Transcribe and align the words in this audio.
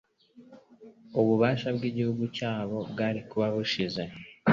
ububasha 1.19 1.67
bw,'igihugu 1.75 2.23
cyabo 2.37 2.77
bwari 2.91 3.19
kuba 3.29 3.47
bushize. 3.55 4.01